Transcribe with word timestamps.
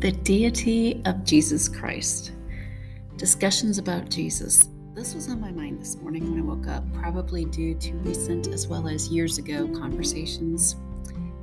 The 0.00 0.12
deity 0.12 1.00
of 1.06 1.24
Jesus 1.24 1.70
Christ. 1.70 2.32
Discussions 3.16 3.78
about 3.78 4.10
Jesus. 4.10 4.68
This 4.94 5.14
was 5.14 5.30
on 5.30 5.40
my 5.40 5.50
mind 5.50 5.80
this 5.80 5.96
morning 5.96 6.30
when 6.30 6.38
I 6.38 6.44
woke 6.44 6.68
up, 6.68 6.84
probably 6.92 7.46
due 7.46 7.74
to 7.76 7.94
recent 8.00 8.48
as 8.48 8.68
well 8.68 8.88
as 8.88 9.08
years 9.08 9.38
ago 9.38 9.66
conversations, 9.68 10.76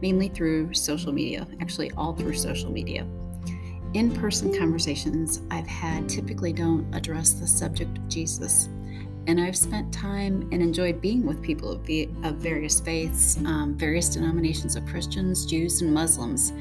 mainly 0.03 0.27
through 0.27 0.71
social 0.75 1.11
media, 1.11 1.47
actually, 1.61 1.89
all 1.97 2.13
through 2.13 2.35
social 2.35 2.71
media. 2.71 3.07
In 3.95 4.11
person 4.11 4.55
conversations 4.55 5.41
I've 5.49 5.65
had 5.65 6.07
typically 6.07 6.53
don't 6.53 6.93
address 6.93 7.33
the 7.33 7.47
subject 7.47 7.97
of 7.97 8.07
Jesus. 8.07 8.69
And 9.25 9.39
I've 9.39 9.55
spent 9.55 9.93
time 9.93 10.49
and 10.51 10.61
enjoyed 10.61 10.99
being 10.99 11.25
with 11.25 11.41
people 11.41 11.71
of, 11.71 11.79
of 12.23 12.35
various 12.35 12.81
faiths, 12.81 13.37
um, 13.45 13.73
various 13.77 14.09
denominations 14.09 14.75
of 14.75 14.85
Christians, 14.85 15.45
Jews, 15.45 15.81
and 15.81 15.93
Muslims. 15.93 16.51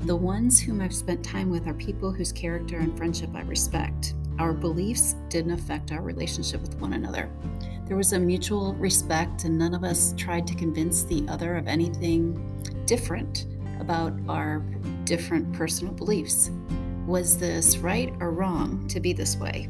The 0.00 0.16
ones 0.16 0.60
whom 0.60 0.80
I've 0.80 0.94
spent 0.94 1.24
time 1.24 1.48
with 1.48 1.68
are 1.68 1.74
people 1.74 2.10
whose 2.10 2.32
character 2.32 2.78
and 2.78 2.96
friendship 2.96 3.30
I 3.34 3.42
respect. 3.42 4.14
Our 4.40 4.52
beliefs 4.52 5.14
didn't 5.28 5.52
affect 5.52 5.92
our 5.92 6.02
relationship 6.02 6.60
with 6.60 6.76
one 6.80 6.94
another. 6.94 7.30
There 7.86 7.96
was 7.96 8.12
a 8.12 8.18
mutual 8.18 8.74
respect, 8.74 9.44
and 9.44 9.56
none 9.56 9.74
of 9.74 9.84
us 9.84 10.12
tried 10.16 10.46
to 10.48 10.54
convince 10.54 11.04
the 11.04 11.24
other 11.28 11.56
of 11.56 11.68
anything 11.68 12.34
different 12.84 13.46
about 13.80 14.12
our 14.28 14.58
different 15.04 15.52
personal 15.52 15.94
beliefs. 15.94 16.50
Was 17.06 17.38
this 17.38 17.78
right 17.78 18.12
or 18.20 18.32
wrong 18.32 18.86
to 18.88 19.00
be 19.00 19.12
this 19.12 19.36
way? 19.36 19.68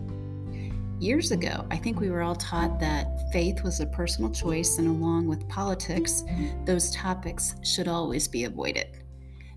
Years 1.00 1.30
ago, 1.30 1.64
I 1.70 1.76
think 1.76 2.00
we 2.00 2.10
were 2.10 2.22
all 2.22 2.34
taught 2.34 2.80
that 2.80 3.30
faith 3.30 3.62
was 3.62 3.78
a 3.78 3.86
personal 3.86 4.32
choice, 4.32 4.78
and 4.78 4.88
along 4.88 5.28
with 5.28 5.48
politics, 5.48 6.24
those 6.64 6.90
topics 6.90 7.54
should 7.62 7.86
always 7.86 8.26
be 8.26 8.44
avoided. 8.44 9.04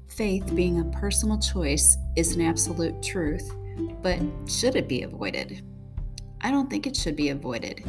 Faith, 0.08 0.56
being 0.56 0.80
a 0.80 0.98
personal 1.00 1.39
choice, 1.39 1.98
is 2.16 2.36
an 2.36 2.42
absolute 2.42 3.02
truth, 3.02 3.52
but 4.03 4.20
should 4.48 4.75
it 4.75 4.88
be 4.88 5.02
avoided? 5.02 5.66
I 6.42 6.52
don't 6.52 6.70
think 6.70 6.86
it 6.86 6.95
should 6.95 7.16
be 7.16 7.30
avoided 7.30 7.83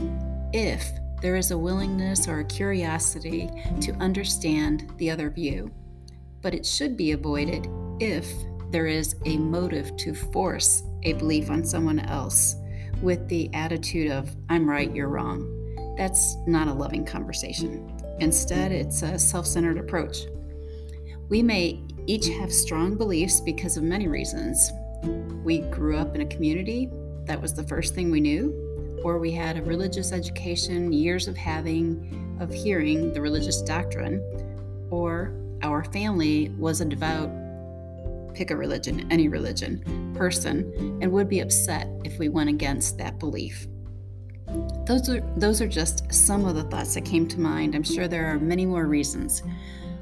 if 0.54 0.90
there 1.20 1.36
is 1.36 1.50
a 1.50 1.58
willingness 1.58 2.26
or 2.28 2.40
a 2.40 2.44
curiosity 2.44 3.50
to 3.82 3.92
understand 3.96 4.90
the 4.96 5.10
other 5.10 5.28
view. 5.28 5.70
But 6.40 6.54
it 6.54 6.64
should 6.64 6.96
be 6.96 7.12
avoided 7.12 7.68
if 8.00 8.26
there 8.70 8.86
is 8.86 9.14
a 9.26 9.36
motive 9.36 9.94
to 9.98 10.14
force 10.14 10.84
a 11.02 11.12
belief 11.12 11.50
on 11.50 11.64
someone 11.64 11.98
else 11.98 12.56
with 13.02 13.26
the 13.28 13.50
attitude 13.52 14.10
of, 14.10 14.34
I'm 14.48 14.68
right, 14.68 14.94
you're 14.94 15.08
wrong. 15.08 15.94
That's 15.98 16.36
not 16.46 16.68
a 16.68 16.72
loving 16.72 17.04
conversation. 17.04 17.92
Instead, 18.20 18.72
it's 18.72 19.02
a 19.02 19.18
self 19.18 19.46
centered 19.46 19.78
approach. 19.78 20.26
We 21.28 21.42
may 21.42 21.82
each 22.06 22.28
have 22.28 22.52
strong 22.52 22.96
beliefs 22.96 23.40
because 23.40 23.76
of 23.76 23.82
many 23.82 24.08
reasons. 24.08 24.70
We 25.44 25.60
grew 25.62 25.96
up 25.96 26.14
in 26.14 26.20
a 26.20 26.26
community, 26.26 26.90
that 27.24 27.40
was 27.40 27.54
the 27.54 27.62
first 27.62 27.94
thing 27.94 28.10
we 28.10 28.20
knew, 28.20 29.00
or 29.04 29.18
we 29.18 29.32
had 29.32 29.56
a 29.56 29.62
religious 29.62 30.12
education, 30.12 30.92
years 30.92 31.28
of 31.28 31.36
having, 31.36 32.36
of 32.40 32.52
hearing 32.52 33.12
the 33.12 33.20
religious 33.20 33.62
doctrine, 33.62 34.20
or 34.90 35.34
our 35.62 35.84
family 35.84 36.50
was 36.58 36.80
a 36.80 36.84
devout 36.84 37.30
pick 38.34 38.50
a 38.50 38.56
religion, 38.56 39.06
any 39.10 39.28
religion, 39.28 40.12
person, 40.16 40.98
and 41.00 41.10
would 41.12 41.28
be 41.28 41.40
upset 41.40 41.88
if 42.04 42.18
we 42.18 42.28
went 42.28 42.50
against 42.50 42.98
that 42.98 43.18
belief. 43.18 43.66
Those 44.86 45.08
are, 45.08 45.20
those 45.36 45.60
are 45.60 45.68
just 45.68 46.12
some 46.12 46.44
of 46.44 46.54
the 46.54 46.64
thoughts 46.64 46.94
that 46.94 47.04
came 47.04 47.26
to 47.28 47.40
mind. 47.40 47.74
I'm 47.74 47.82
sure 47.82 48.08
there 48.08 48.26
are 48.26 48.38
many 48.38 48.66
more 48.66 48.86
reasons. 48.86 49.42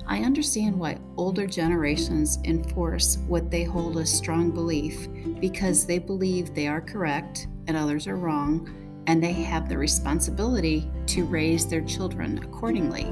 I 0.07 0.23
understand 0.23 0.77
why 0.77 0.99
older 1.17 1.47
generations 1.47 2.39
enforce 2.45 3.19
what 3.29 3.51
they 3.51 3.63
hold 3.63 3.97
as 3.99 4.13
strong 4.13 4.51
belief 4.51 5.07
because 5.41 5.87
they 5.87 5.99
believe 5.99 6.53
they 6.53 6.67
are 6.67 6.81
correct 6.81 7.47
and 7.69 7.77
others 7.77 8.09
are 8.09 8.17
wrong, 8.17 8.69
and 9.07 9.23
they 9.23 9.33
have 9.33 9.69
the 9.69 9.79
responsibility 9.79 10.91
to 11.07 11.25
raise 11.25 11.67
their 11.67 11.83
children 11.83 12.39
accordingly. 12.39 13.07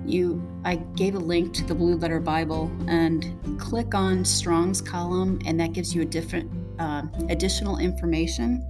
You 0.05 0.43
I 0.65 0.75
gave 0.75 1.15
a 1.15 1.19
link 1.19 1.53
to 1.53 1.63
the 1.63 1.73
Blue 1.73 1.95
Letter 1.95 2.19
Bible 2.19 2.69
and 2.89 3.33
click 3.57 3.95
on 3.95 4.25
Strong's 4.25 4.81
column 4.81 5.39
and 5.45 5.57
that 5.57 5.71
gives 5.71 5.95
you 5.95 6.01
a 6.01 6.05
different 6.05 6.51
uh, 6.77 7.03
additional 7.29 7.77
information. 7.77 8.61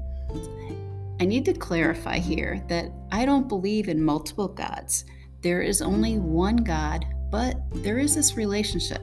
I 1.19 1.25
need 1.25 1.43
to 1.45 1.53
clarify 1.53 2.19
here 2.19 2.63
that 2.67 2.91
I 3.11 3.25
don't 3.25 3.47
believe 3.47 3.89
in 3.89 4.03
multiple 4.03 4.47
gods. 4.47 5.05
There 5.41 5.63
is 5.63 5.81
only 5.81 6.19
one 6.19 6.57
God, 6.57 7.05
but 7.31 7.55
there 7.71 7.97
is 7.97 8.13
this 8.13 8.37
relationship 8.37 9.01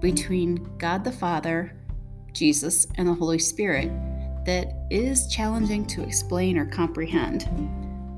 between 0.00 0.76
God 0.76 1.04
the 1.04 1.12
Father, 1.12 1.74
Jesus, 2.34 2.86
and 2.96 3.08
the 3.08 3.14
Holy 3.14 3.38
Spirit 3.38 3.90
that 4.44 4.74
is 4.90 5.28
challenging 5.28 5.86
to 5.86 6.02
explain 6.02 6.58
or 6.58 6.66
comprehend. 6.66 7.48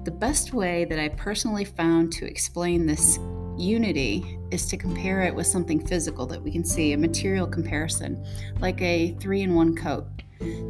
The 0.04 0.10
best 0.10 0.52
way 0.52 0.84
that 0.86 0.98
I 0.98 1.08
personally 1.08 1.64
found 1.64 2.12
to 2.14 2.26
explain 2.26 2.86
this 2.86 3.18
unity 3.56 4.38
is 4.50 4.66
to 4.66 4.76
compare 4.76 5.22
it 5.22 5.34
with 5.34 5.46
something 5.46 5.84
physical 5.86 6.26
that 6.26 6.42
we 6.42 6.50
can 6.50 6.64
see, 6.64 6.92
a 6.92 6.98
material 6.98 7.46
comparison, 7.46 8.24
like 8.60 8.80
a 8.82 9.16
three 9.20 9.42
in 9.42 9.54
one 9.54 9.74
coat. 9.74 10.06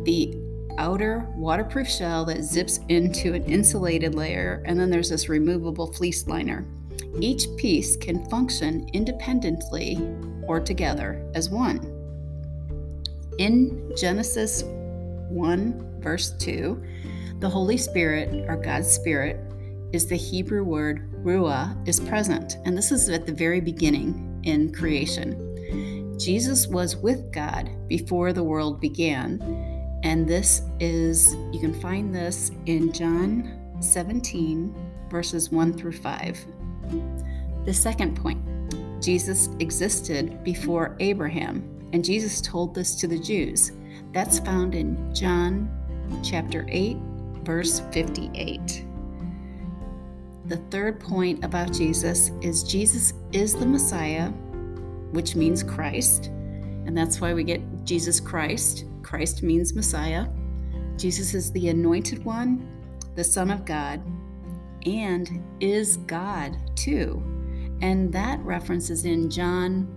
The 0.04 0.36
outer 0.78 1.26
waterproof 1.36 1.88
shell 1.88 2.24
that 2.26 2.42
zips 2.42 2.80
into 2.88 3.34
an 3.34 3.44
insulated 3.44 4.14
layer, 4.14 4.62
and 4.66 4.78
then 4.78 4.90
there's 4.90 5.10
this 5.10 5.28
removable 5.28 5.92
fleece 5.92 6.26
liner. 6.26 6.66
Each 7.20 7.46
piece 7.56 7.96
can 7.96 8.28
function 8.28 8.88
independently 8.92 9.98
or 10.46 10.60
together 10.60 11.24
as 11.34 11.48
one. 11.48 11.90
In 13.38 13.92
Genesis 13.96 14.62
1, 15.34 16.00
verse 16.00 16.32
2, 16.38 16.82
the 17.40 17.48
Holy 17.48 17.76
Spirit, 17.76 18.48
or 18.48 18.56
God's 18.56 18.90
Spirit, 18.90 19.38
is 19.92 20.06
the 20.06 20.16
Hebrew 20.16 20.64
word 20.64 21.10
ruah, 21.24 21.76
is 21.86 22.00
present. 22.00 22.56
And 22.64 22.76
this 22.76 22.90
is 22.90 23.08
at 23.08 23.26
the 23.26 23.32
very 23.32 23.60
beginning 23.60 24.40
in 24.44 24.72
creation. 24.72 26.18
Jesus 26.18 26.66
was 26.68 26.96
with 26.96 27.32
God 27.32 27.70
before 27.88 28.32
the 28.32 28.42
world 28.42 28.80
began. 28.80 29.40
And 30.04 30.26
this 30.28 30.62
is, 30.80 31.34
you 31.52 31.60
can 31.60 31.78
find 31.80 32.14
this 32.14 32.50
in 32.66 32.92
John 32.92 33.76
17, 33.80 34.74
verses 35.10 35.50
1 35.50 35.74
through 35.74 35.92
5. 35.92 36.46
The 37.64 37.74
second 37.74 38.16
point 38.16 38.42
Jesus 39.02 39.48
existed 39.58 40.42
before 40.44 40.96
Abraham, 41.00 41.88
and 41.92 42.04
Jesus 42.04 42.40
told 42.40 42.74
this 42.74 42.94
to 42.96 43.06
the 43.06 43.18
Jews. 43.18 43.72
That's 44.12 44.38
found 44.38 44.74
in 44.74 45.14
John 45.14 45.68
chapter 46.22 46.64
8, 46.68 46.96
verse 47.42 47.80
58. 47.92 48.84
The 50.46 50.56
third 50.70 51.00
point 51.00 51.44
about 51.44 51.72
Jesus 51.72 52.30
is 52.42 52.62
Jesus 52.62 53.14
is 53.32 53.54
the 53.54 53.66
Messiah, 53.66 54.28
which 55.10 55.36
means 55.36 55.62
Christ. 55.62 56.26
And 56.86 56.96
that's 56.96 57.20
why 57.20 57.32
we 57.32 57.44
get 57.44 57.62
Jesus 57.84 58.20
Christ. 58.20 58.84
Christ 59.02 59.42
means 59.42 59.74
Messiah. 59.74 60.26
Jesus 60.96 61.34
is 61.34 61.50
the 61.50 61.68
anointed 61.68 62.24
one, 62.24 62.68
the 63.14 63.24
Son 63.24 63.50
of 63.50 63.64
God, 63.64 64.02
and 64.86 65.42
is 65.60 65.96
God 65.96 66.56
too. 66.76 67.22
And 67.80 68.12
that 68.12 68.38
reference 68.40 68.90
is 68.90 69.04
in 69.04 69.30
John 69.30 69.88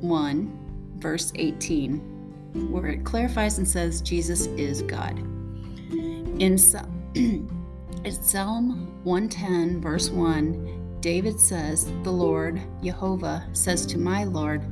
1, 0.00 0.96
verse 0.98 1.30
18 1.36 2.13
where 2.54 2.86
it 2.86 3.04
clarifies 3.04 3.58
and 3.58 3.68
says 3.68 4.00
Jesus 4.00 4.46
is 4.46 4.82
God. 4.82 5.18
In, 6.38 6.58
Psalm 8.20 9.02
110, 9.04 9.80
verse 9.80 10.10
1, 10.10 10.98
David 11.00 11.38
says, 11.38 11.90
The 12.02 12.10
Lord, 12.10 12.60
Jehovah, 12.82 13.46
says 13.52 13.84
to 13.86 13.98
my 13.98 14.24
Lord, 14.24 14.62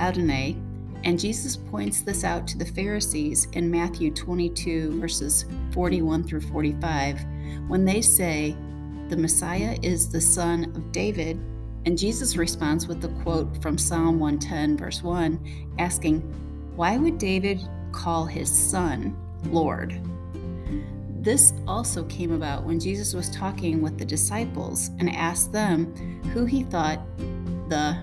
Adonai, 0.00 0.56
and 1.04 1.20
Jesus 1.20 1.56
points 1.56 2.02
this 2.02 2.24
out 2.24 2.46
to 2.48 2.58
the 2.58 2.66
Pharisees 2.66 3.46
in 3.52 3.70
Matthew 3.70 4.10
22, 4.10 5.00
verses 5.00 5.44
41 5.72 6.24
through 6.24 6.40
45, 6.40 7.20
when 7.68 7.84
they 7.84 8.00
say, 8.00 8.56
The 9.08 9.16
Messiah 9.16 9.78
is 9.82 10.10
the 10.10 10.20
son 10.20 10.64
of 10.74 10.92
David. 10.92 11.38
And 11.84 11.96
Jesus 11.96 12.36
responds 12.36 12.88
with 12.88 13.00
the 13.00 13.10
quote 13.22 13.62
from 13.62 13.78
Psalm 13.78 14.18
110, 14.18 14.76
verse 14.76 15.02
1, 15.02 15.74
asking, 15.78 16.45
why 16.76 16.98
would 16.98 17.18
David 17.18 17.66
call 17.90 18.26
his 18.26 18.50
son 18.50 19.16
Lord? 19.46 20.00
This 21.20 21.52
also 21.66 22.04
came 22.04 22.32
about 22.32 22.64
when 22.64 22.78
Jesus 22.78 23.14
was 23.14 23.30
talking 23.30 23.82
with 23.82 23.98
the 23.98 24.04
disciples 24.04 24.90
and 25.00 25.10
asked 25.16 25.52
them 25.52 25.92
who 26.32 26.44
he 26.44 26.62
thought 26.62 27.00
the 27.68 27.96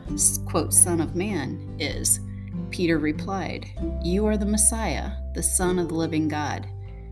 quote, 0.46 0.74
Son 0.74 1.00
of 1.00 1.16
Man 1.16 1.76
is. 1.80 2.20
Peter 2.70 2.98
replied, 2.98 3.68
You 4.04 4.26
are 4.26 4.38
the 4.38 4.46
Messiah, 4.46 5.12
the 5.36 5.44
Son 5.44 5.80
of 5.80 5.88
the 5.88 5.96
living 5.96 6.28
God. 6.28 6.68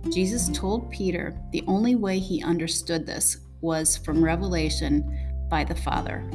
Jesus 0.09 0.49
told 0.49 0.89
Peter 0.89 1.39
the 1.51 1.63
only 1.67 1.95
way 1.95 2.19
he 2.19 2.43
understood 2.43 3.05
this 3.05 3.37
was 3.61 3.95
from 3.95 4.23
revelation 4.23 5.45
by 5.49 5.63
the 5.63 5.75
Father. 5.75 6.27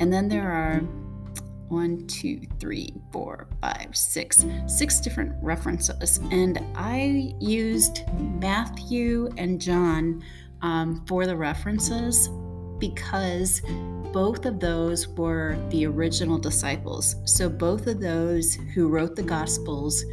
And 0.00 0.12
then 0.12 0.28
there 0.28 0.50
are 0.50 0.82
one, 1.68 2.06
two, 2.06 2.40
three, 2.58 2.94
four, 3.12 3.46
five, 3.60 3.96
six, 3.96 4.44
six 4.66 5.00
different 5.00 5.32
references. 5.42 6.18
And 6.30 6.64
I 6.74 7.34
used 7.40 8.02
Matthew 8.18 9.28
and 9.36 9.60
John 9.60 10.22
um, 10.62 11.04
for 11.06 11.26
the 11.26 11.36
references 11.36 12.28
because 12.78 13.60
both 14.12 14.46
of 14.46 14.60
those 14.60 15.08
were 15.08 15.58
the 15.70 15.86
original 15.86 16.38
disciples. 16.38 17.16
So 17.24 17.48
both 17.48 17.86
of 17.86 18.00
those 18.00 18.54
who 18.74 18.88
wrote 18.88 19.16
the 19.16 19.22
Gospels 19.22 20.04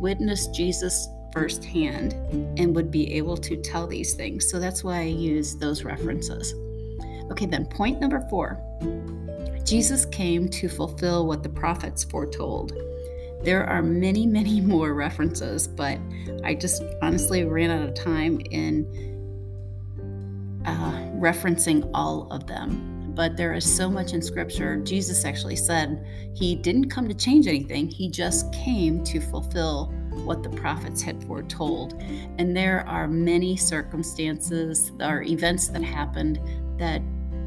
witnessed 0.00 0.54
Jesus 0.54 1.08
firsthand 1.32 2.14
and 2.58 2.74
would 2.74 2.90
be 2.90 3.12
able 3.14 3.36
to 3.36 3.56
tell 3.56 3.86
these 3.86 4.14
things. 4.14 4.48
So 4.48 4.58
that's 4.58 4.84
why 4.84 5.00
I 5.00 5.04
use 5.04 5.56
those 5.56 5.84
references. 5.84 6.54
Okay, 7.30 7.46
then 7.46 7.66
point 7.66 8.00
number 8.00 8.24
four 8.30 8.60
Jesus 9.64 10.04
came 10.04 10.48
to 10.50 10.68
fulfill 10.68 11.26
what 11.26 11.42
the 11.42 11.48
prophets 11.48 12.04
foretold. 12.04 12.72
There 13.42 13.64
are 13.64 13.82
many, 13.82 14.26
many 14.26 14.60
more 14.74 14.94
references, 14.94 15.66
but 15.66 15.98
I 16.42 16.54
just 16.54 16.82
honestly 17.02 17.44
ran 17.44 17.70
out 17.70 17.88
of 17.88 17.94
time 17.94 18.40
in 18.50 18.86
uh, 20.66 21.10
referencing 21.18 21.88
all 21.94 22.30
of 22.30 22.46
them. 22.46 23.12
But 23.14 23.36
there 23.36 23.54
is 23.54 23.64
so 23.64 23.88
much 23.88 24.12
in 24.12 24.20
Scripture. 24.20 24.76
Jesus 24.78 25.24
actually 25.24 25.56
said 25.56 26.04
he 26.34 26.56
didn't 26.56 26.90
come 26.90 27.06
to 27.06 27.14
change 27.14 27.46
anything, 27.46 27.88
he 27.88 28.10
just 28.10 28.52
came 28.52 29.04
to 29.04 29.20
fulfill 29.20 29.92
what 30.24 30.42
the 30.42 30.48
prophets 30.50 31.00
had 31.00 31.22
foretold. 31.24 31.94
And 32.38 32.56
there 32.56 32.86
are 32.88 33.06
many 33.06 33.56
circumstances 33.56 34.92
or 35.00 35.22
events 35.22 35.68
that 35.68 35.82
happened 35.82 36.40
that 36.78 37.02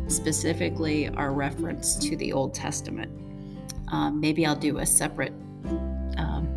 specifically 0.07 1.09
our 1.09 1.33
reference 1.33 1.95
to 1.97 2.15
the 2.15 2.33
Old 2.33 2.53
Testament. 2.53 3.11
Um, 3.91 4.19
maybe 4.19 4.45
I'll 4.45 4.55
do 4.55 4.79
a 4.79 4.85
separate 4.85 5.33
um, 6.17 6.47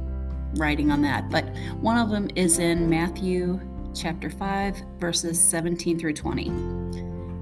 writing 0.57 0.91
on 0.91 1.03
that. 1.03 1.31
But 1.31 1.45
one 1.81 1.99
of 1.99 2.11
them 2.11 2.29
is 2.35 2.59
in 2.59 2.89
Matthew 2.89 3.61
chapter 3.95 4.31
5, 4.31 4.83
verses 4.99 5.41
17 5.41 5.99
through 5.99 6.15
20. 6.15 6.51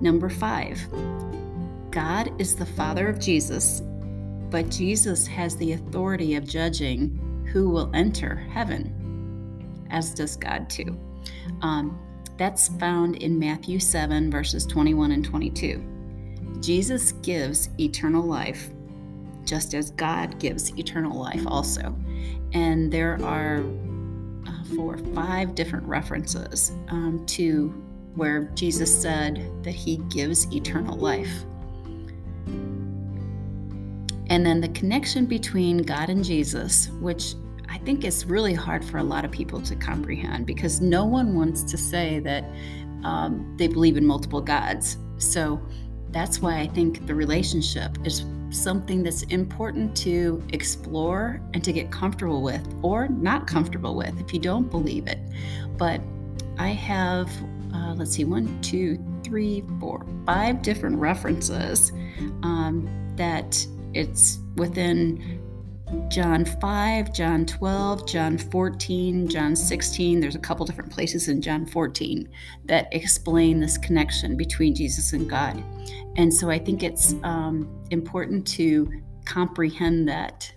Number 0.01 0.29
5 0.29 0.89
God 1.91 2.41
is 2.41 2.55
the 2.55 2.67
Father 2.67 3.09
of 3.09 3.19
Jesus, 3.19 3.83
but 4.51 4.69
Jesus 4.69 5.27
has 5.27 5.57
the 5.57 5.73
authority 5.73 6.37
of 6.37 6.47
judging 6.47 7.47
who 7.51 7.71
will 7.71 7.91
enter 7.95 8.37
heaven, 8.37 9.87
as 9.91 10.13
does 10.13 10.37
God 10.37 10.69
too. 10.69 10.99
Um, 11.63 11.99
that's 12.37 12.69
found 12.69 13.17
in 13.17 13.39
Matthew 13.39 13.81
7, 13.81 14.31
verses 14.31 14.65
21 14.67 15.13
and 15.13 15.25
22. 15.25 15.98
Jesus 16.61 17.13
gives 17.13 17.71
eternal 17.79 18.23
life 18.23 18.71
just 19.45 19.75
as 19.75 19.91
God 19.93 20.39
gives 20.39 20.77
eternal 20.79 21.19
life 21.19 21.43
also. 21.47 21.97
And 22.53 22.93
there 22.93 23.19
are 23.25 23.65
uh, 24.47 24.65
four, 24.77 24.99
five 25.15 25.55
different 25.55 25.87
references 25.87 26.73
um, 26.89 27.25
to 27.29 27.69
where 28.15 28.45
Jesus 28.55 28.95
said 29.03 29.51
that 29.63 29.75
he 29.75 29.99
gives 30.11 30.53
eternal 30.55 30.97
life. 30.97 31.45
And 34.31 34.45
then 34.45 34.61
the 34.61 34.69
connection 34.69 35.25
between 35.25 35.79
God 35.79 36.11
and 36.11 36.23
Jesus, 36.23 36.91
which 37.01 37.35
I 37.69 37.79
think 37.79 38.05
is 38.05 38.27
really 38.27 38.55
hard 38.55 38.85
for 38.85 38.99
a 38.99 39.03
lot 39.03 39.25
of 39.25 39.31
people 39.31 39.61
to 39.63 39.75
comprehend 39.77 40.47
because 40.47 40.81
no 40.81 41.05
one 41.05 41.35
wants 41.35 41.63
to 41.65 41.79
say 41.79 42.19
that 42.21 42.45
um, 43.05 43.55
they 43.57 43.69
believe 43.69 43.97
in 43.97 44.05
multiple 44.05 44.41
gods. 44.41 44.99
So 45.19 45.61
that's 46.11 46.41
why 46.41 46.59
I 46.59 46.67
think 46.67 47.07
the 47.07 47.15
relationship 47.15 47.97
is 48.05 48.25
something 48.51 49.03
that's 49.03 49.23
important 49.25 49.97
to 49.99 50.43
explore 50.53 51.41
and 51.53 51.63
to 51.65 51.73
get 51.73 51.91
comfortable 51.91 52.43
with 52.43 52.67
or 52.83 53.09
not 53.09 53.47
comfortable 53.47 53.95
with 53.95 54.19
if 54.21 54.33
you 54.33 54.41
don't 54.41 54.71
believe 54.71 55.07
it. 55.07 55.19
But 55.77 56.01
I 56.59 56.69
have, 56.69 57.31
uh, 57.75 57.95
let's 57.95 58.13
see, 58.13 58.25
one, 58.25 58.61
two, 58.63 58.99
three, 59.23 59.63
four, 59.79 60.05
five 60.25 60.63
different 60.63 60.97
references 60.99 61.93
um, 62.43 62.89
that 63.17 63.67
it's 63.95 64.39
within 64.57 65.41
John 66.09 66.45
5, 66.45 67.13
John 67.13 67.47
12, 67.47 68.07
John 68.07 68.37
14, 68.37 69.29
John 69.29 69.57
16. 69.57 70.21
There's 70.21 70.35
a 70.35 70.39
couple 70.39 70.67
different 70.67 70.93
places 70.93 71.29
in 71.29 71.41
John 71.41 71.65
14 71.65 72.29
that 72.67 72.89
explain 72.93 73.59
this 73.59 73.79
connection 73.79 74.37
between 74.37 74.75
Jesus 74.75 75.15
and 75.15 75.29
God. 75.29 75.63
And 76.17 76.33
so 76.33 76.51
I 76.51 76.59
think 76.59 76.83
it's 76.83 77.15
um, 77.23 77.83
important 77.91 78.47
to 78.49 78.91
comprehend 79.25 80.09
that. 80.09 80.53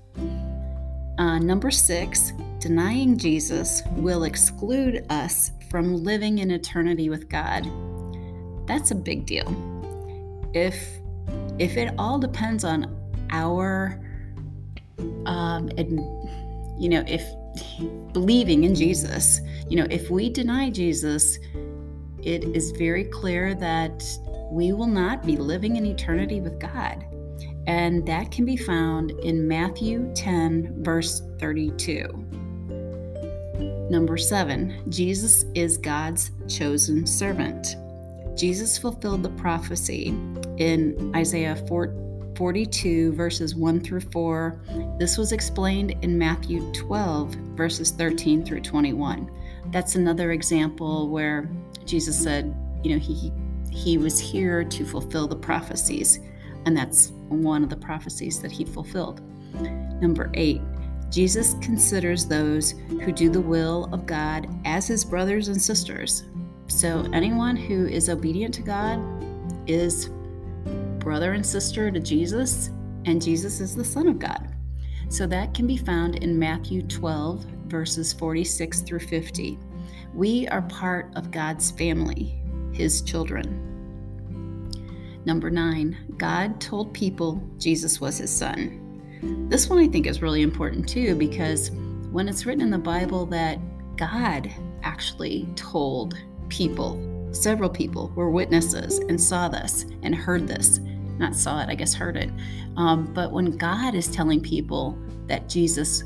Uh, 1.17 1.39
number 1.39 1.71
six, 1.71 2.33
denying 2.59 3.17
Jesus 3.17 3.83
will 3.91 4.23
exclude 4.23 5.05
us 5.09 5.51
from 5.69 6.03
living 6.03 6.39
in 6.39 6.51
eternity 6.51 7.09
with 7.09 7.29
God. 7.29 7.69
That's 8.67 8.91
a 8.91 8.95
big 8.95 9.25
deal. 9.25 9.47
If 10.53 10.99
if 11.59 11.77
it 11.77 11.93
all 11.97 12.17
depends 12.17 12.63
on 12.63 12.97
our 13.29 14.01
um, 15.25 15.69
and 15.77 15.99
you 16.81 16.89
know 16.89 17.03
if 17.07 17.23
believing 18.13 18.63
in 18.63 18.73
jesus 18.73 19.41
you 19.67 19.75
know 19.75 19.87
if 19.89 20.09
we 20.09 20.29
deny 20.29 20.69
jesus 20.69 21.37
it 22.23 22.43
is 22.43 22.71
very 22.71 23.05
clear 23.05 23.55
that 23.55 24.03
we 24.51 24.73
will 24.73 24.87
not 24.87 25.25
be 25.25 25.37
living 25.37 25.77
in 25.77 25.85
eternity 25.85 26.41
with 26.41 26.59
god. 26.59 27.05
And 27.67 28.05
that 28.07 28.31
can 28.31 28.43
be 28.43 28.57
found 28.57 29.11
in 29.11 29.47
matthew 29.47 30.11
10 30.15 30.83
verse 30.83 31.21
32 31.39 32.07
number 33.89 34.17
seven 34.17 34.83
jesus 34.89 35.45
is 35.53 35.77
god's 35.77 36.31
chosen 36.47 37.05
servant. 37.05 37.75
Jesus 38.35 38.77
fulfilled 38.77 39.21
the 39.21 39.29
prophecy 39.31 40.07
in 40.57 41.11
isaiah 41.15 41.55
4 41.67 41.87
42, 42.35 43.13
verses 43.13 43.55
1 43.55 43.81
through 43.81 44.01
4. 44.01 44.59
This 44.99 45.17
was 45.17 45.31
explained 45.31 45.95
in 46.01 46.17
Matthew 46.17 46.71
12, 46.73 47.33
verses 47.55 47.91
13 47.91 48.45
through 48.45 48.61
21. 48.61 49.29
That's 49.71 49.95
another 49.95 50.31
example 50.31 51.09
where 51.09 51.49
Jesus 51.85 52.17
said, 52.17 52.55
you 52.83 52.93
know, 52.93 52.99
he 52.99 53.31
he 53.71 53.97
was 53.97 54.19
here 54.19 54.65
to 54.65 54.85
fulfill 54.85 55.27
the 55.27 55.35
prophecies, 55.35 56.19
and 56.65 56.75
that's 56.75 57.11
one 57.29 57.63
of 57.63 57.69
the 57.69 57.77
prophecies 57.77 58.41
that 58.41 58.51
he 58.51 58.65
fulfilled. 58.65 59.21
Number 60.01 60.29
8, 60.33 60.59
Jesus 61.09 61.55
considers 61.61 62.25
those 62.25 62.71
who 62.71 63.11
do 63.11 63.29
the 63.29 63.39
will 63.39 63.89
of 63.93 64.05
God 64.05 64.47
as 64.65 64.87
his 64.87 65.05
brothers 65.05 65.47
and 65.47 65.61
sisters. 65.61 66.23
So 66.67 67.05
anyone 67.13 67.55
who 67.55 67.87
is 67.87 68.09
obedient 68.09 68.53
to 68.55 68.61
God 68.61 68.99
is 69.67 70.09
brother 71.01 71.33
and 71.33 71.45
sister 71.45 71.91
to 71.91 71.99
Jesus, 71.99 72.69
and 73.05 73.21
Jesus 73.21 73.59
is 73.59 73.75
the 73.75 73.83
Son 73.83 74.07
of 74.07 74.19
God. 74.19 74.55
So 75.09 75.27
that 75.27 75.53
can 75.53 75.67
be 75.67 75.75
found 75.75 76.23
in 76.23 76.37
Matthew 76.37 76.83
12, 76.83 77.43
verses 77.65 78.13
46 78.13 78.81
through 78.81 78.99
50. 78.99 79.57
We 80.13 80.47
are 80.49 80.61
part 80.61 81.11
of 81.15 81.31
God's 81.31 81.71
family, 81.71 82.39
His 82.71 83.01
children. 83.01 83.67
Number 85.25 85.49
nine, 85.49 85.97
God 86.17 86.61
told 86.61 86.93
people 86.93 87.43
Jesus 87.57 87.99
was 87.99 88.19
His 88.19 88.31
Son. 88.31 89.47
This 89.49 89.69
one 89.69 89.79
I 89.79 89.87
think 89.87 90.05
is 90.05 90.21
really 90.21 90.43
important 90.43 90.87
too 90.87 91.15
because 91.15 91.71
when 92.11 92.29
it's 92.29 92.45
written 92.45 92.61
in 92.61 92.69
the 92.69 92.77
Bible 92.77 93.25
that 93.27 93.59
God 93.97 94.51
actually 94.83 95.47
told 95.55 96.15
people 96.49 97.10
Several 97.31 97.69
people 97.69 98.11
were 98.15 98.29
witnesses 98.29 98.99
and 98.99 99.19
saw 99.19 99.47
this 99.47 99.85
and 100.03 100.13
heard 100.13 100.47
this. 100.47 100.79
Not 101.17 101.35
saw 101.35 101.61
it, 101.61 101.69
I 101.69 101.75
guess 101.75 101.93
heard 101.93 102.17
it. 102.17 102.29
Um, 102.77 103.11
but 103.13 103.31
when 103.31 103.57
God 103.57 103.95
is 103.95 104.07
telling 104.07 104.41
people 104.41 104.97
that 105.27 105.47
Jesus 105.47 106.03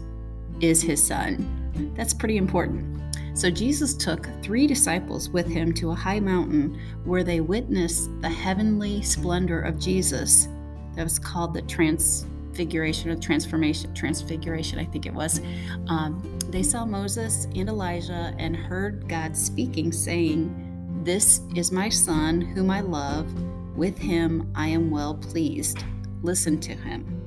is 0.61 0.81
his 0.81 1.01
son, 1.01 1.91
that's 1.95 2.13
pretty 2.13 2.37
important. 2.37 3.01
So 3.33 3.49
Jesus 3.49 3.93
took 3.93 4.29
three 4.41 4.65
disciples 4.65 5.29
with 5.29 5.47
him 5.47 5.73
to 5.73 5.91
a 5.91 5.95
high 5.95 6.21
mountain 6.21 6.79
where 7.03 7.23
they 7.23 7.41
witnessed 7.41 8.09
the 8.21 8.29
heavenly 8.29 9.01
splendor 9.01 9.61
of 9.61 9.79
Jesus. 9.79 10.47
That 10.95 11.03
was 11.03 11.19
called 11.19 11.53
the 11.53 11.61
transfiguration 11.63 13.09
or 13.09 13.17
transformation, 13.17 13.93
transfiguration, 13.93 14.79
I 14.79 14.85
think 14.85 15.05
it 15.05 15.13
was. 15.13 15.41
Um, 15.89 16.21
they 16.49 16.63
saw 16.63 16.85
Moses 16.85 17.45
and 17.55 17.67
Elijah 17.67 18.33
and 18.39 18.55
heard 18.55 19.09
God 19.09 19.35
speaking, 19.35 19.91
saying, 19.91 20.64
this 21.05 21.41
is 21.55 21.71
my 21.71 21.87
Son, 21.87 22.41
whom 22.41 22.71
I 22.71 22.81
love. 22.81 23.31
With 23.77 23.97
him 23.97 24.51
I 24.55 24.67
am 24.69 24.89
well 24.89 25.13
pleased. 25.13 25.83
Listen 26.23 26.59
to 26.61 26.73
him. 26.73 27.21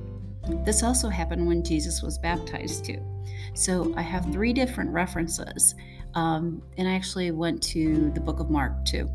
This 0.65 0.83
also 0.83 1.07
happened 1.07 1.47
when 1.47 1.63
Jesus 1.63 2.01
was 2.01 2.17
baptized, 2.17 2.83
too. 2.83 3.01
So 3.53 3.93
I 3.95 4.01
have 4.01 4.31
three 4.33 4.51
different 4.51 4.91
references. 4.91 5.75
Um, 6.15 6.61
and 6.77 6.87
I 6.89 6.93
actually 6.93 7.31
went 7.31 7.63
to 7.63 8.11
the 8.11 8.19
book 8.19 8.41
of 8.41 8.49
Mark, 8.49 8.83
too. 8.83 9.09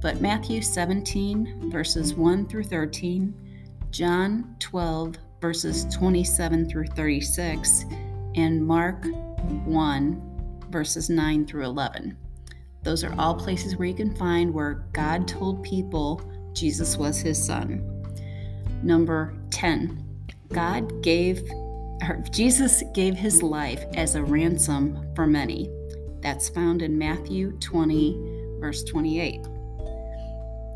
But 0.00 0.20
Matthew 0.20 0.62
17, 0.62 1.70
verses 1.70 2.14
1 2.14 2.48
through 2.48 2.64
13, 2.64 3.32
John 3.90 4.56
12, 4.58 5.16
verses 5.40 5.84
27 5.94 6.68
through 6.68 6.86
36, 6.86 7.84
and 8.34 8.66
Mark 8.66 9.04
1, 9.64 10.64
verses 10.70 11.08
9 11.08 11.46
through 11.46 11.64
11. 11.64 12.16
Those 12.82 13.04
are 13.04 13.14
all 13.18 13.34
places 13.34 13.76
where 13.76 13.88
you 13.88 13.94
can 13.94 14.14
find 14.16 14.52
where 14.52 14.84
God 14.92 15.26
told 15.26 15.62
people 15.62 16.22
Jesus 16.52 16.96
was 16.96 17.20
his 17.20 17.42
son. 17.42 17.82
Number 18.82 19.34
10, 19.50 20.04
God 20.52 21.02
gave, 21.02 21.42
or 22.02 22.22
Jesus 22.30 22.82
gave 22.94 23.14
his 23.14 23.42
life 23.42 23.84
as 23.94 24.14
a 24.14 24.22
ransom 24.22 25.12
for 25.14 25.26
many. 25.26 25.70
That's 26.20 26.48
found 26.48 26.82
in 26.82 26.96
Matthew 26.96 27.52
20, 27.58 28.56
verse 28.60 28.84
28. 28.84 29.46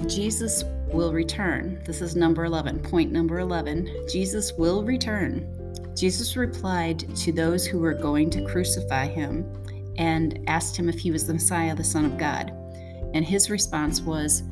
Jesus 0.07 0.65
will 0.93 1.13
return. 1.13 1.81
This 1.85 2.01
is 2.01 2.17
number 2.17 2.45
11. 2.45 2.81
Point 2.81 3.13
number 3.13 3.39
11. 3.39 4.07
Jesus 4.09 4.53
will 4.53 4.83
return. 4.85 5.47
Jesus 5.95 6.37
replied 6.37 7.15
to 7.17 7.33
those 7.33 7.67
who 7.67 7.79
were 7.79 7.95
going 7.95 8.31
to 8.31 8.45
crucify 8.47 9.07
him 9.07 9.51
and 10.03 10.43
asked 10.49 10.77
him 10.77 10.89
if 10.89 10.99
he 10.99 11.13
was 11.13 11.29
the 11.29 11.33
Messiah, 11.33 11.77
the 11.77 11.85
Son 11.85 12.05
of 12.05 12.19
God. 12.19 12.53
And 13.15 13.25
his 13.25 13.49
response 13.51 14.01
was, 14.01 14.43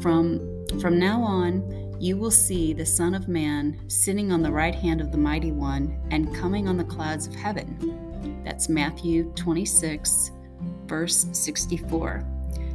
From, 0.00 0.66
from 0.80 0.98
now 0.98 1.22
on, 1.22 1.96
you 2.00 2.16
will 2.16 2.32
see 2.32 2.72
the 2.72 2.84
Son 2.84 3.14
of 3.14 3.28
Man 3.28 3.78
sitting 3.86 4.32
on 4.32 4.42
the 4.42 4.50
right 4.50 4.74
hand 4.74 5.00
of 5.00 5.12
the 5.12 5.18
Mighty 5.18 5.52
One 5.52 6.00
and 6.10 6.34
coming 6.34 6.66
on 6.66 6.76
the 6.76 6.82
clouds 6.82 7.28
of 7.28 7.34
heaven. 7.36 8.42
That's 8.44 8.68
Matthew 8.68 9.32
26, 9.36 10.32
verse 10.86 11.28
64. 11.30 12.26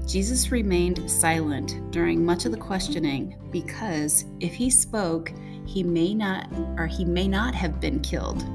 Jesus 0.08 0.50
remained 0.50 1.12
silent 1.12 1.92
during 1.92 2.26
much 2.26 2.46
of 2.46 2.54
the 2.54 2.58
questioning 2.58 3.38
because 3.52 4.24
if 4.40 4.54
he 4.54 4.70
spoke, 4.70 5.34
he 5.66 5.84
may 5.84 6.14
not 6.14 6.48
or 6.78 6.88
he 6.88 7.04
may 7.04 7.28
not 7.28 7.54
have 7.54 7.82
been 7.82 8.00
killed. 8.00 8.46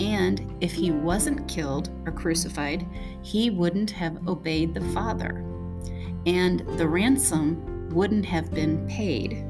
And 0.00 0.54
if 0.60 0.72
he 0.72 0.90
wasn't 0.90 1.48
killed 1.48 1.90
or 2.06 2.12
crucified, 2.12 2.86
he 3.22 3.50
wouldn't 3.50 3.90
have 3.90 4.26
obeyed 4.26 4.74
the 4.74 4.80
Father. 4.92 5.44
And 6.26 6.60
the 6.78 6.88
ransom 6.88 7.88
wouldn't 7.90 8.24
have 8.26 8.52
been 8.52 8.86
paid. 8.88 9.44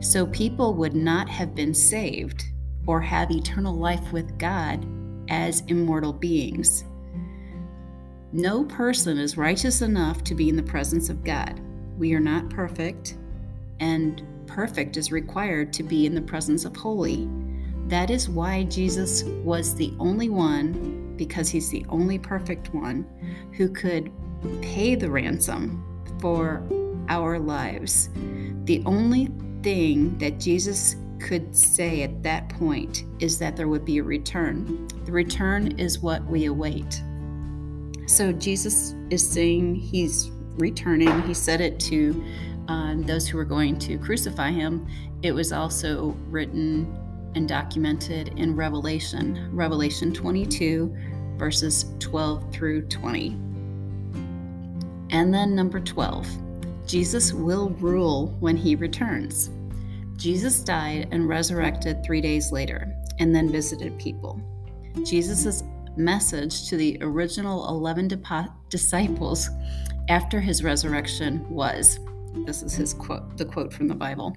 So 0.00 0.26
people 0.26 0.74
would 0.74 0.94
not 0.94 1.28
have 1.28 1.54
been 1.54 1.72
saved 1.74 2.44
or 2.86 3.00
have 3.00 3.30
eternal 3.30 3.74
life 3.74 4.12
with 4.12 4.38
God 4.38 4.86
as 5.28 5.62
immortal 5.62 6.12
beings. 6.12 6.84
No 8.32 8.64
person 8.64 9.18
is 9.18 9.36
righteous 9.36 9.82
enough 9.82 10.22
to 10.24 10.34
be 10.34 10.48
in 10.48 10.56
the 10.56 10.62
presence 10.62 11.08
of 11.08 11.24
God. 11.24 11.60
We 11.96 12.12
are 12.14 12.20
not 12.20 12.50
perfect, 12.50 13.16
and 13.80 14.22
perfect 14.46 14.96
is 14.96 15.10
required 15.10 15.72
to 15.74 15.82
be 15.82 16.06
in 16.06 16.14
the 16.14 16.20
presence 16.20 16.64
of 16.64 16.76
holy. 16.76 17.28
That 17.88 18.10
is 18.10 18.28
why 18.28 18.64
Jesus 18.64 19.22
was 19.44 19.74
the 19.74 19.92
only 20.00 20.28
one, 20.28 21.14
because 21.16 21.48
he's 21.48 21.70
the 21.70 21.86
only 21.88 22.18
perfect 22.18 22.74
one, 22.74 23.06
who 23.52 23.68
could 23.68 24.10
pay 24.60 24.94
the 24.94 25.10
ransom 25.10 25.84
for 26.20 26.62
our 27.08 27.38
lives. 27.38 28.10
The 28.64 28.82
only 28.86 29.28
thing 29.62 30.18
that 30.18 30.40
Jesus 30.40 30.96
could 31.20 31.56
say 31.56 32.02
at 32.02 32.22
that 32.22 32.48
point 32.48 33.04
is 33.20 33.38
that 33.38 33.56
there 33.56 33.68
would 33.68 33.84
be 33.84 33.98
a 33.98 34.02
return. 34.02 34.88
The 35.04 35.12
return 35.12 35.78
is 35.78 36.00
what 36.00 36.24
we 36.26 36.46
await. 36.46 37.02
So 38.06 38.32
Jesus 38.32 38.94
is 39.10 39.28
saying 39.28 39.76
he's 39.76 40.30
returning. 40.56 41.22
He 41.22 41.34
said 41.34 41.60
it 41.60 41.78
to 41.80 42.24
uh, 42.68 42.94
those 42.98 43.28
who 43.28 43.36
were 43.38 43.44
going 43.44 43.78
to 43.78 43.98
crucify 43.98 44.50
him. 44.50 44.86
It 45.22 45.32
was 45.32 45.52
also 45.52 46.16
written 46.30 46.92
and 47.36 47.48
documented 47.48 48.28
in 48.36 48.56
Revelation, 48.56 49.48
Revelation 49.52 50.12
22, 50.12 50.92
verses 51.36 51.94
12 52.00 52.52
through 52.52 52.82
20. 52.88 53.28
And 55.10 55.32
then 55.32 55.54
number 55.54 55.78
12, 55.78 56.26
Jesus 56.86 57.32
will 57.32 57.70
rule 57.78 58.34
when 58.40 58.56
he 58.56 58.74
returns. 58.74 59.50
Jesus 60.16 60.60
died 60.60 61.08
and 61.12 61.28
resurrected 61.28 62.02
three 62.02 62.20
days 62.20 62.50
later 62.50 62.92
and 63.18 63.34
then 63.34 63.52
visited 63.52 63.98
people. 63.98 64.40
Jesus' 65.04 65.62
message 65.96 66.68
to 66.68 66.76
the 66.76 66.98
original 67.02 67.68
11 67.68 68.10
disciples 68.70 69.50
after 70.08 70.40
his 70.40 70.64
resurrection 70.64 71.48
was 71.50 71.98
this 72.44 72.62
is 72.62 72.74
his 72.74 72.92
quote, 72.92 73.36
the 73.36 73.44
quote 73.44 73.72
from 73.72 73.88
the 73.88 73.94
Bible 73.94 74.36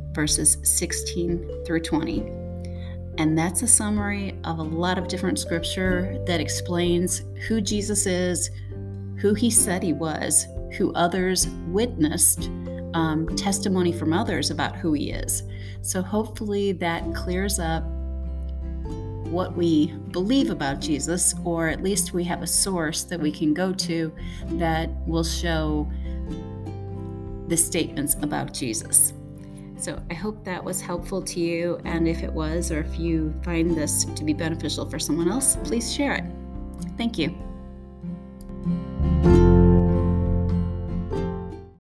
verses 0.13 0.57
16 0.63 1.63
through 1.65 1.81
20. 1.81 2.19
And 3.17 3.37
that's 3.37 3.61
a 3.61 3.67
summary 3.67 4.39
of 4.45 4.59
a 4.59 4.63
lot 4.63 4.97
of 4.97 5.07
different 5.07 5.37
scripture 5.37 6.17
that 6.25 6.39
explains 6.39 7.23
who 7.47 7.61
Jesus 7.61 8.05
is, 8.05 8.49
who 9.17 9.33
he 9.33 9.49
said 9.49 9.83
he 9.83 9.93
was, 9.93 10.47
who 10.77 10.93
others 10.93 11.47
witnessed, 11.67 12.49
um, 12.93 13.27
testimony 13.35 13.91
from 13.91 14.13
others 14.13 14.49
about 14.49 14.75
who 14.75 14.93
he 14.93 15.11
is. 15.11 15.43
So 15.81 16.01
hopefully 16.01 16.71
that 16.73 17.13
clears 17.13 17.59
up 17.59 17.83
what 19.31 19.55
we 19.55 19.87
believe 20.11 20.49
about 20.49 20.81
Jesus, 20.81 21.33
or 21.45 21.69
at 21.69 21.81
least 21.81 22.13
we 22.13 22.23
have 22.25 22.41
a 22.41 22.47
source 22.47 23.03
that 23.03 23.19
we 23.19 23.31
can 23.31 23.53
go 23.53 23.73
to 23.73 24.13
that 24.53 24.89
will 25.07 25.23
show 25.23 25.89
the 27.47 27.55
statements 27.55 28.15
about 28.21 28.53
Jesus. 28.53 29.13
So 29.81 29.99
I 30.11 30.13
hope 30.13 30.43
that 30.43 30.63
was 30.63 30.79
helpful 30.79 31.23
to 31.23 31.39
you. 31.39 31.79
And 31.85 32.07
if 32.07 32.21
it 32.21 32.31
was, 32.31 32.71
or 32.71 32.81
if 32.81 32.99
you 32.99 33.33
find 33.43 33.75
this 33.75 34.05
to 34.05 34.23
be 34.23 34.31
beneficial 34.31 34.87
for 34.87 34.99
someone 34.99 35.27
else, 35.27 35.57
please 35.63 35.91
share 35.91 36.13
it. 36.13 36.23
Thank 36.97 37.17
you. 37.17 37.35